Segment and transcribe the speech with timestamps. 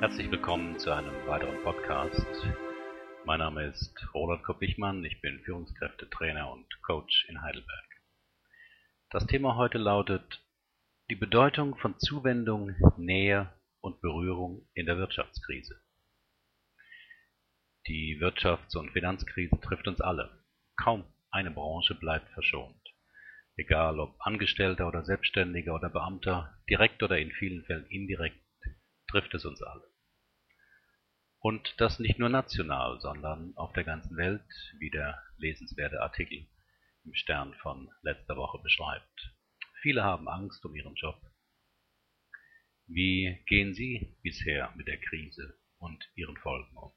[0.00, 2.24] Herzlich willkommen zu einem weiteren Podcast.
[3.26, 7.84] Mein Name ist Roland Kopp-Wichmann, ich bin Führungskräftetrainer und Coach in Heidelberg.
[9.10, 10.42] Das Thema heute lautet
[11.10, 13.52] die Bedeutung von Zuwendung, Nähe
[13.82, 15.78] und Berührung in der Wirtschaftskrise.
[17.86, 20.30] Die Wirtschafts- und Finanzkrise trifft uns alle.
[20.82, 22.88] Kaum eine Branche bleibt verschont.
[23.54, 28.40] Egal ob Angestellter oder Selbstständiger oder Beamter, direkt oder in vielen Fällen indirekt,
[29.06, 29.89] trifft es uns alle.
[31.40, 34.44] Und das nicht nur national, sondern auf der ganzen Welt,
[34.78, 36.46] wie der lesenswerte Artikel
[37.04, 39.34] im Stern von letzter Woche beschreibt.
[39.80, 41.18] Viele haben Angst um ihren Job.
[42.86, 46.92] Wie gehen Sie bisher mit der Krise und ihren Folgen um?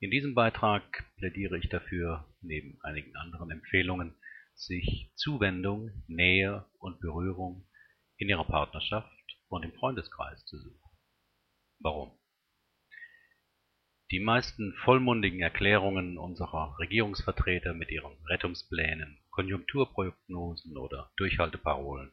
[0.00, 4.14] In diesem Beitrag plädiere ich dafür, neben einigen anderen Empfehlungen,
[4.54, 7.66] sich Zuwendung, Nähe und Berührung
[8.18, 9.10] in Ihrer Partnerschaft
[9.48, 10.90] und im Freundeskreis zu suchen.
[11.78, 12.18] Warum?
[14.10, 22.10] Die meisten vollmundigen Erklärungen unserer Regierungsvertreter mit ihren Rettungsplänen, Konjunkturprognosen oder Durchhalteparolen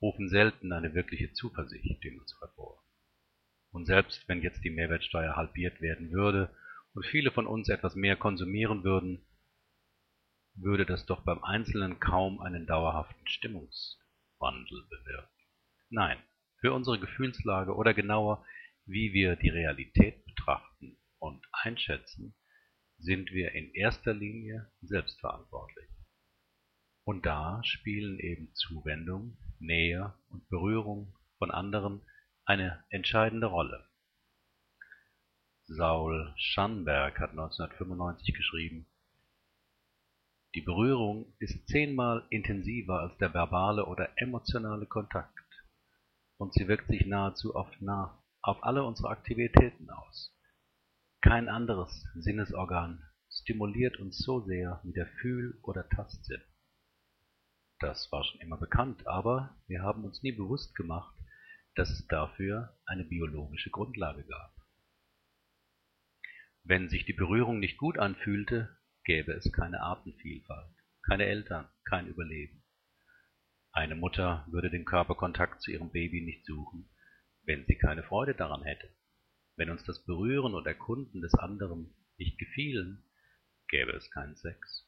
[0.00, 2.82] rufen selten eine wirkliche Zuversicht in uns hervor.
[3.70, 6.56] Und selbst wenn jetzt die Mehrwertsteuer halbiert werden würde
[6.94, 9.26] und viele von uns etwas mehr konsumieren würden,
[10.54, 15.28] würde das doch beim Einzelnen kaum einen dauerhaften Stimmungswandel bewirken.
[15.90, 16.16] Nein,
[16.60, 18.42] für unsere Gefühlslage oder genauer,
[18.86, 20.75] wie wir die Realität betrachten,
[21.18, 22.34] und einschätzen,
[22.98, 25.88] sind wir in erster Linie selbstverantwortlich.
[27.04, 32.00] Und da spielen eben Zuwendung, Nähe und Berührung von anderen
[32.44, 33.88] eine entscheidende Rolle.
[35.64, 38.86] Saul Schanberg hat 1995 geschrieben,
[40.54, 45.44] die Berührung ist zehnmal intensiver als der verbale oder emotionale Kontakt
[46.38, 50.35] und sie wirkt sich nahezu oft nach auf alle unsere Aktivitäten aus.
[51.20, 56.42] Kein anderes Sinnesorgan stimuliert uns so sehr wie der Fühl- oder Tastsinn.
[57.78, 61.14] Das war schon immer bekannt, aber wir haben uns nie bewusst gemacht,
[61.74, 64.54] dass es dafür eine biologische Grundlage gab.
[66.64, 70.74] Wenn sich die Berührung nicht gut anfühlte, gäbe es keine Artenvielfalt,
[71.06, 72.64] keine Eltern, kein Überleben.
[73.72, 76.88] Eine Mutter würde den Körperkontakt zu ihrem Baby nicht suchen,
[77.44, 78.88] wenn sie keine Freude daran hätte.
[79.56, 83.02] Wenn uns das Berühren und Erkunden des anderen nicht gefielen,
[83.68, 84.86] gäbe es keinen Sex.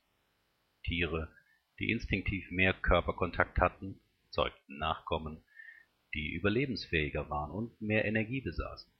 [0.85, 1.35] Tiere,
[1.79, 5.43] die instinktiv mehr Körperkontakt hatten, zeugten Nachkommen,
[6.15, 8.93] die überlebensfähiger waren und mehr Energie besaßen.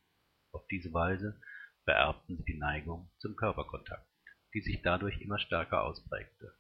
[0.53, 1.41] Auf diese Weise
[1.85, 4.09] vererbten sie die Neigung zum Körperkontakt,
[4.55, 6.55] die sich dadurch immer stärker ausprägte.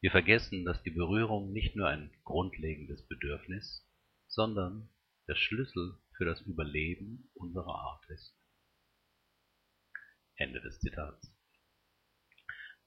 [0.00, 3.86] Wir vergessen, dass die Berührung nicht nur ein grundlegendes Bedürfnis,
[4.28, 4.88] sondern
[5.28, 8.38] der Schlüssel für das Überleben unserer Art ist.
[10.36, 11.36] Ende des Zitats.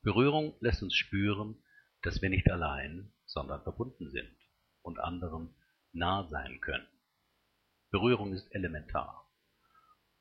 [0.03, 1.61] Berührung lässt uns spüren,
[2.01, 4.37] dass wir nicht allein, sondern verbunden sind
[4.83, 5.53] und anderen
[5.91, 6.87] nah sein können.
[7.91, 9.29] Berührung ist elementar.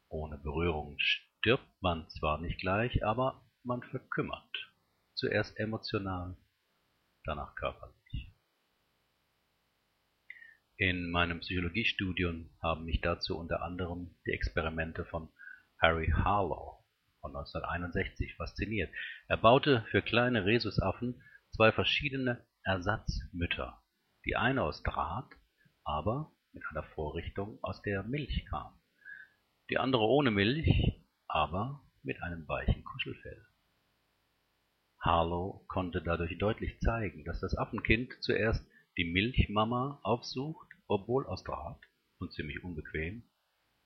[0.09, 4.73] Ohne Berührung stirbt man zwar nicht gleich, aber man verkümmert.
[5.15, 6.37] Zuerst emotional,
[7.23, 8.04] danach körperlich.
[10.77, 15.29] In meinem Psychologiestudium haben mich dazu unter anderem die Experimente von
[15.81, 16.85] Harry Harlow
[17.21, 18.93] von 1961 fasziniert.
[19.29, 23.85] Er baute für kleine Rhesusaffen zwei verschiedene Ersatzmütter,
[24.25, 25.31] die eine aus Draht,
[25.85, 28.77] aber mit einer Vorrichtung, aus der Milch kam,
[29.71, 33.47] die andere ohne Milch, aber mit einem weichen Kuschelfell.
[34.99, 38.67] Harlow konnte dadurch deutlich zeigen, dass das Affenkind zuerst
[38.97, 41.81] die Milchmama aufsucht, obwohl aus Draht
[42.19, 43.25] und ziemlich unbequem,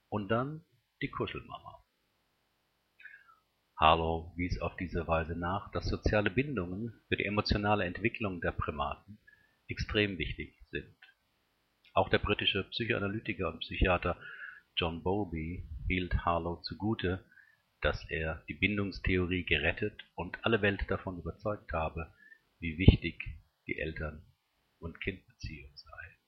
[0.09, 0.65] und dann
[1.03, 1.85] die Kuschelmama.
[3.77, 9.21] Harlow wies auf diese Weise nach, dass soziale Bindungen für die emotionale Entwicklung der Primaten
[9.69, 10.97] extrem wichtig sind.
[11.93, 14.17] Auch der britische Psychoanalytiker und Psychiater
[14.77, 17.25] John Bowlby hielt Harlow zugute,
[17.81, 22.12] dass er die Bindungstheorie gerettet und alle Welt davon überzeugt habe,
[22.59, 23.23] wie wichtig
[23.67, 24.28] die Eltern
[24.81, 26.19] und Kindbeziehung sei.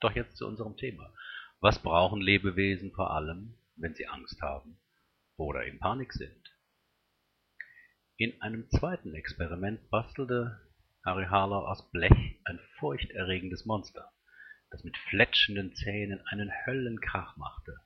[0.00, 1.12] Doch jetzt zu unserem Thema.
[1.60, 4.78] Was brauchen Lebewesen vor allem, wenn sie Angst haben
[5.36, 6.56] oder in Panik sind?
[8.16, 10.60] In einem zweiten Experiment bastelte
[11.04, 14.12] Harry Harlow aus Blech ein furchterregendes Monster,
[14.70, 17.76] das mit fletschenden Zähnen einen Höllenkrach machte.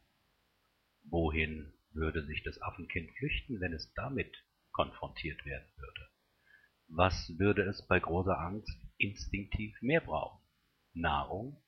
[1.04, 4.34] Wohin würde sich das Affenkind flüchten, wenn es damit
[4.72, 6.08] konfrontiert werden würde?
[6.88, 10.40] Was würde es bei großer Angst instinktiv mehr brauchen?
[10.94, 11.62] Nahrung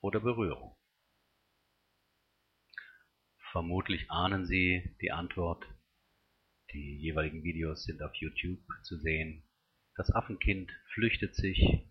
[0.00, 0.76] oder Berührung?
[3.52, 5.64] Vermutlich ahnen Sie die Antwort.
[6.72, 9.44] Die jeweiligen Videos sind auf YouTube zu sehen.
[9.96, 11.88] Das Affenkind flüchtet sich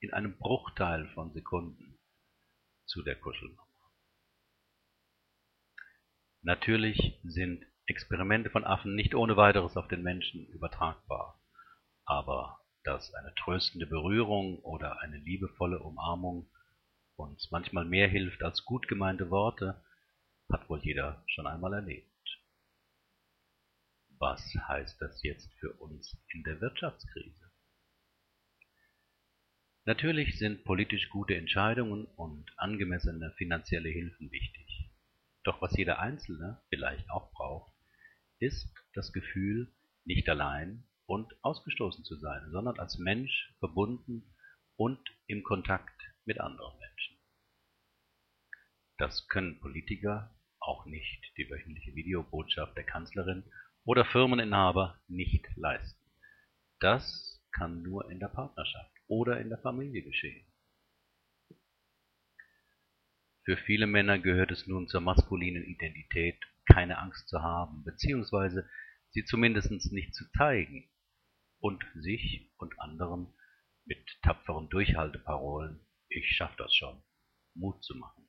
[0.00, 1.98] in einem Bruchteil von Sekunden
[2.86, 3.66] zu der Kuschelnummer.
[6.42, 11.42] Natürlich sind Experimente von Affen nicht ohne weiteres auf den Menschen übertragbar,
[12.04, 12.53] aber
[12.84, 16.48] dass eine tröstende Berührung oder eine liebevolle Umarmung
[17.16, 19.82] uns manchmal mehr hilft als gut gemeinte Worte,
[20.52, 22.10] hat wohl jeder schon einmal erlebt.
[24.18, 27.50] Was heißt das jetzt für uns in der Wirtschaftskrise?
[29.86, 34.90] Natürlich sind politisch gute Entscheidungen und angemessene finanzielle Hilfen wichtig.
[35.42, 37.72] Doch was jeder Einzelne vielleicht auch braucht,
[38.38, 39.72] ist das Gefühl,
[40.04, 44.34] nicht allein und ausgestoßen zu sein, sondern als Mensch verbunden
[44.76, 47.18] und im Kontakt mit anderen Menschen.
[48.98, 53.44] Das können Politiker, auch nicht die wöchentliche Videobotschaft der Kanzlerin
[53.84, 56.02] oder Firmeninhaber nicht leisten.
[56.80, 60.46] Das kann nur in der Partnerschaft oder in der Familie geschehen.
[63.44, 68.66] Für viele Männer gehört es nun zur maskulinen Identität, keine Angst zu haben, beziehungsweise
[69.10, 70.88] sie zumindest nicht zu zeigen
[71.64, 73.32] und sich und anderen
[73.86, 75.80] mit tapferen Durchhalteparolen
[76.10, 77.02] »Ich schaff das schon«
[77.54, 78.28] Mut zu machen.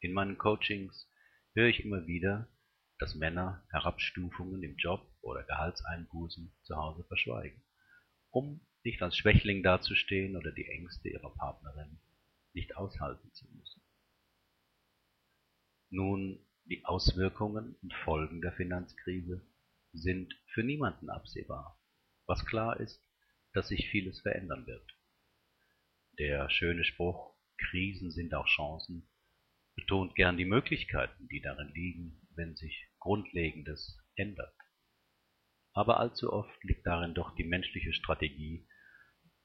[0.00, 1.10] In meinen Coachings
[1.54, 2.46] höre ich immer wieder,
[2.98, 7.64] dass Männer Herabstufungen im Job oder Gehaltseinbußen zu Hause verschweigen,
[8.28, 11.98] um nicht als Schwächling dazustehen oder die Ängste ihrer Partnerin
[12.52, 13.82] nicht aushalten zu müssen.
[15.88, 19.40] Nun, die Auswirkungen und Folgen der Finanzkrise
[19.94, 21.77] sind für niemanden absehbar.
[22.28, 23.02] Was klar ist,
[23.54, 24.94] dass sich vieles verändern wird.
[26.18, 29.08] Der schöne Spruch Krisen sind auch Chancen
[29.74, 34.54] betont gern die Möglichkeiten, die darin liegen, wenn sich Grundlegendes ändert.
[35.72, 38.68] Aber allzu oft liegt darin doch die menschliche Strategie,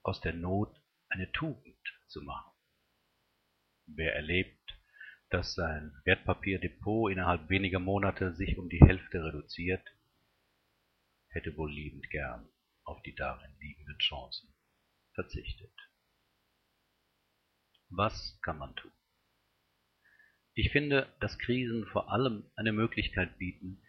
[0.01, 0.75] aus der Not
[1.07, 2.51] eine Tugend zu machen.
[3.85, 4.77] Wer erlebt,
[5.29, 9.87] dass sein Wertpapierdepot innerhalb weniger Monate sich um die Hälfte reduziert,
[11.29, 12.49] hätte wohl liebend gern
[12.83, 14.53] auf die darin liegenden Chancen
[15.13, 15.73] verzichtet.
[17.89, 18.91] Was kann man tun?
[20.55, 23.81] Ich finde, dass Krisen vor allem eine Möglichkeit bieten,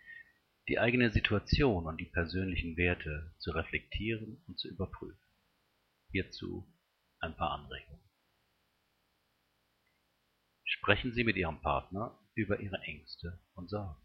[0.68, 5.20] die eigene Situation und die persönlichen Werte zu reflektieren und zu überprüfen.
[6.10, 6.66] Hierzu
[7.18, 8.02] ein paar Anregungen.
[10.64, 14.00] Sprechen Sie mit Ihrem Partner über Ihre Ängste und Sorgen.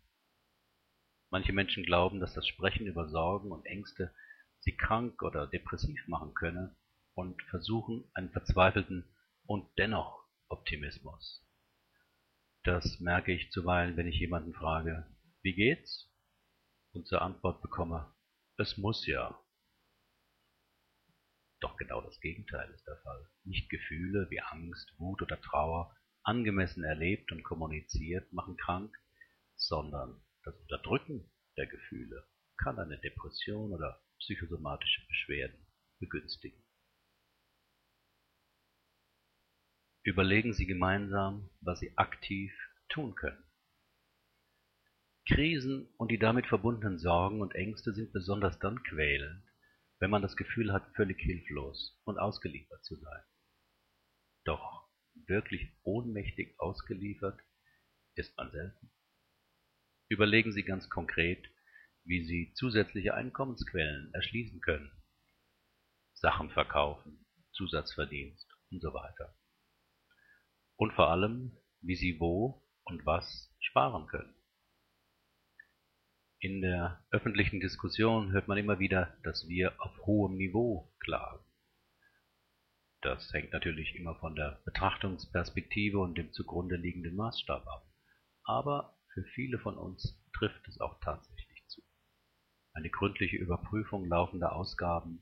[1.30, 4.14] Manche Menschen glauben, dass das Sprechen über Sorgen und Ängste
[4.60, 6.76] sie krank oder depressiv machen könne
[7.14, 9.06] und versuchen einen verzweifelten
[9.46, 11.46] und dennoch Optimismus
[12.64, 15.06] das merke ich zuweilen, wenn ich jemanden frage,
[15.42, 16.08] wie geht's?
[16.92, 18.14] Und zur Antwort bekomme,
[18.58, 19.40] es muss ja.
[21.62, 23.30] Doch genau das Gegenteil ist der Fall.
[23.44, 28.96] Nicht Gefühle wie Angst, Wut oder Trauer angemessen erlebt und kommuniziert machen krank,
[29.56, 32.28] sondern das Unterdrücken der Gefühle
[32.58, 35.66] kann eine Depression oder psychosomatische Beschwerden
[36.00, 36.64] begünstigen.
[40.04, 42.54] Überlegen Sie gemeinsam, was Sie aktiv
[42.90, 43.44] tun können.
[45.28, 49.44] Krisen und die damit verbundenen Sorgen und Ängste sind besonders dann quälend,
[50.00, 53.24] wenn man das Gefühl hat, völlig hilflos und ausgeliefert zu sein.
[54.46, 54.90] Doch
[55.28, 57.40] wirklich ohnmächtig ausgeliefert
[58.16, 58.92] ist man selten.
[60.08, 61.48] Überlegen Sie ganz konkret,
[62.06, 64.92] wie Sie zusätzliche Einkommensquellen erschließen können.
[66.14, 69.36] Sachen verkaufen, Zusatzverdienst und so weiter
[70.80, 71.52] und vor allem,
[71.82, 74.34] wie sie wo und was sparen können.
[76.40, 81.44] In der öffentlichen Diskussion hört man immer wieder, dass wir auf hohem Niveau klagen.
[83.02, 87.86] Das hängt natürlich immer von der Betrachtungsperspektive und dem zugrunde liegenden Maßstab ab.
[88.44, 91.49] Aber für viele von uns trifft es auch tatsächlich.
[92.74, 95.22] Eine gründliche Überprüfung laufender Ausgaben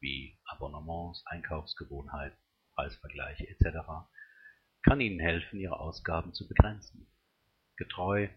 [0.00, 2.38] wie Abonnements, Einkaufsgewohnheiten,
[2.74, 4.08] Preisvergleiche etc
[4.82, 7.06] kann Ihnen helfen, Ihre Ausgaben zu begrenzen,
[7.76, 8.28] getreu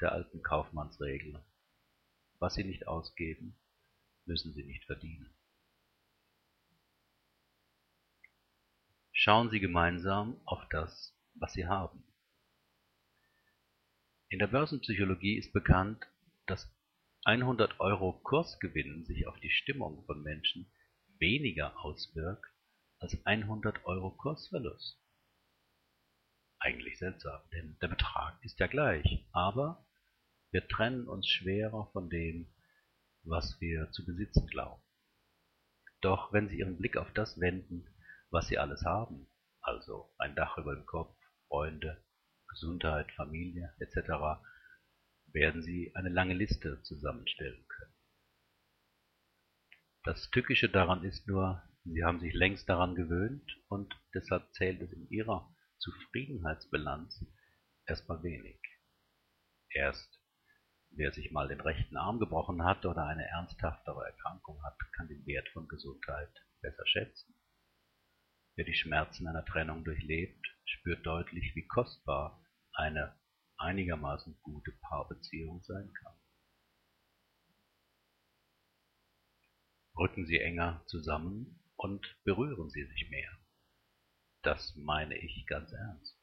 [0.00, 1.44] der alten Kaufmannsregel.
[2.38, 3.56] Was Sie nicht ausgeben,
[4.24, 5.34] müssen Sie nicht verdienen.
[9.12, 12.04] Schauen Sie gemeinsam auf das, was Sie haben.
[14.28, 16.04] In der Börsenpsychologie ist bekannt,
[16.46, 16.73] dass
[17.26, 20.70] 100 Euro Kursgewinn sich auf die Stimmung von Menschen
[21.18, 22.50] weniger auswirkt
[22.98, 25.00] als 100 Euro Kursverlust.
[26.58, 29.86] Eigentlich seltsam, denn der Betrag ist ja gleich, aber
[30.50, 32.54] wir trennen uns schwerer von dem,
[33.22, 34.82] was wir zu besitzen glauben.
[36.02, 37.88] Doch wenn Sie Ihren Blick auf das wenden,
[38.28, 39.26] was Sie alles haben,
[39.62, 41.16] also ein Dach über dem Kopf,
[41.48, 42.04] Freunde,
[42.48, 44.42] Gesundheit, Familie etc.,
[45.34, 47.94] werden Sie eine lange Liste zusammenstellen können.
[50.04, 54.92] Das Tückische daran ist nur, Sie haben sich längst daran gewöhnt und deshalb zählt es
[54.92, 57.26] in Ihrer Zufriedenheitsbilanz
[57.86, 58.60] erstmal wenig.
[59.70, 60.20] Erst
[60.90, 65.26] wer sich mal den rechten Arm gebrochen hat oder eine ernsthaftere Erkrankung hat, kann den
[65.26, 67.34] Wert von Gesundheit besser schätzen.
[68.56, 72.40] Wer die Schmerzen einer Trennung durchlebt, spürt deutlich, wie kostbar
[72.72, 73.18] eine
[73.58, 76.14] einigermaßen gute Paarbeziehung sein kann.
[79.96, 83.30] Rücken Sie enger zusammen und berühren Sie sich mehr.
[84.42, 86.18] Das meine ich ganz ernst.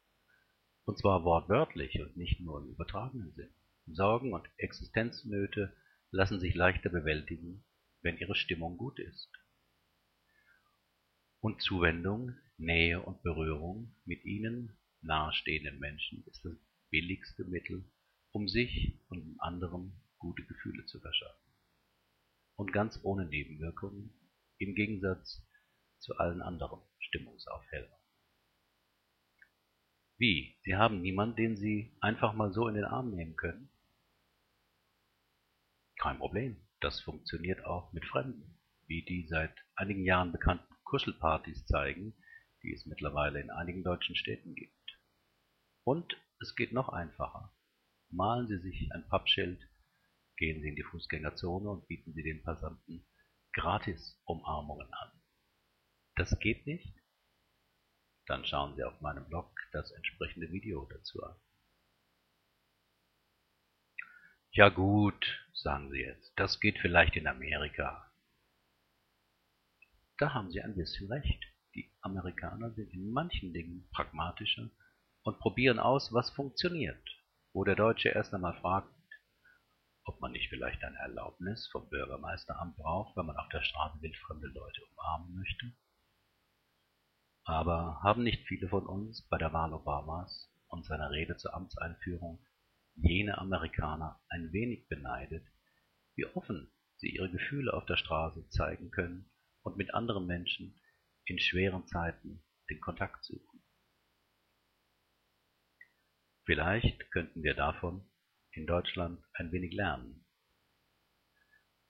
[0.86, 3.54] Und zwar wortwörtlich und nicht nur im übertragenen Sinn.
[3.88, 5.76] Sorgen und Existenznöte
[6.12, 7.64] lassen sich leichter bewältigen,
[8.02, 9.32] wenn ihre Stimmung gut ist.
[11.40, 16.58] Und Zuwendung, Nähe und Berührung mit ihnen nahestehenden Menschen ist das
[16.92, 17.84] billigste Mittel,
[18.32, 21.52] um sich und anderen gute Gefühle zu verschaffen.
[22.56, 24.14] Und ganz ohne Nebenwirkungen,
[24.60, 25.42] im Gegensatz
[26.00, 28.02] zu allen anderen Stimmungsaufhellern.
[30.18, 30.56] Wie?
[30.64, 33.72] Sie haben niemanden, den Sie einfach mal so in den Arm nehmen können?
[35.98, 42.14] Kein Problem, das funktioniert auch mit Fremden, wie die seit einigen Jahren bekannten Kuschelpartys zeigen,
[42.62, 45.00] die es mittlerweile in einigen deutschen Städten gibt.
[45.84, 47.56] Und es geht noch einfacher.
[48.10, 49.62] Malen Sie sich ein Pappschild,
[50.38, 53.06] gehen Sie in die Fußgängerzone und bieten Sie den Passanten
[53.54, 55.12] gratis Umarmungen an.
[56.16, 56.94] Das geht nicht?
[58.26, 61.36] Dann schauen Sie auf meinem Blog das entsprechende Video dazu an.
[64.52, 68.12] Ja gut, sagen Sie jetzt, das geht vielleicht in Amerika.
[70.18, 71.44] Da haben Sie ein bisschen recht.
[71.74, 74.70] Die Amerikaner sind in manchen Dingen pragmatischer
[75.24, 77.04] und probieren aus, was funktioniert,
[77.54, 78.94] wo der Deutsche erst einmal fragt,
[80.04, 84.48] ob man nicht vielleicht eine Erlaubnis vom Bürgermeisteramt braucht, wenn man auf der Straße wildfremde
[84.48, 85.72] Leute umarmen möchte.
[87.44, 92.46] Aber haben nicht viele von uns bei der Wahl Obamas und seiner Rede zur Amtseinführung
[92.96, 95.46] jene Amerikaner ein wenig beneidet,
[96.16, 99.32] wie offen sie ihre Gefühle auf der Straße zeigen können
[99.64, 100.80] und mit anderen Menschen
[101.26, 103.51] in schweren Zeiten den Kontakt suchen.
[106.46, 108.10] Vielleicht könnten wir davon
[108.52, 110.26] in Deutschland ein wenig lernen.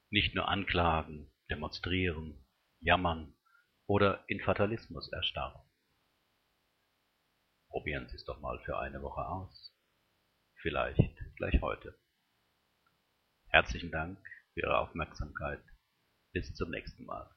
[0.10, 2.46] Nicht nur anklagen, demonstrieren,
[2.80, 3.34] jammern
[3.88, 5.62] oder in Fatalismus erstarren.
[7.70, 9.72] Probieren Sie es doch mal für eine Woche aus
[10.62, 11.98] vielleicht gleich heute.
[13.50, 14.20] Herzlichen Dank
[14.54, 15.64] für Ihre Aufmerksamkeit.
[16.34, 17.30] Bis zum nächsten Mal.